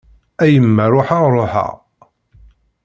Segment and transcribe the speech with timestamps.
[0.43, 1.73] A yemma ruḥeɣ ruḥeɣ.